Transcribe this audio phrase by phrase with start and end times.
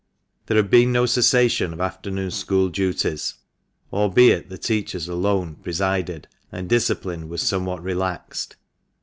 [0.47, 3.35] There had been no cessation of afternoon school duties,
[3.93, 8.55] albeit the teachers alone presided, and discipline was somewhat relaxed.